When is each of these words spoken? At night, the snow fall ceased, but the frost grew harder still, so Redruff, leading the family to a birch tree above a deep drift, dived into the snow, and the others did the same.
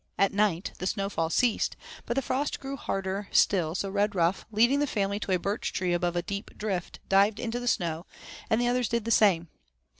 At 0.17 0.33
night, 0.33 0.71
the 0.79 0.87
snow 0.87 1.09
fall 1.09 1.29
ceased, 1.29 1.75
but 2.07 2.15
the 2.15 2.23
frost 2.23 2.59
grew 2.59 2.75
harder 2.75 3.27
still, 3.31 3.75
so 3.75 3.87
Redruff, 3.87 4.45
leading 4.51 4.79
the 4.79 4.87
family 4.87 5.19
to 5.19 5.31
a 5.31 5.37
birch 5.37 5.71
tree 5.73 5.93
above 5.93 6.15
a 6.15 6.23
deep 6.23 6.49
drift, 6.57 6.99
dived 7.07 7.39
into 7.39 7.59
the 7.59 7.67
snow, 7.67 8.07
and 8.49 8.59
the 8.59 8.67
others 8.67 8.89
did 8.89 9.05
the 9.05 9.11
same. 9.11 9.47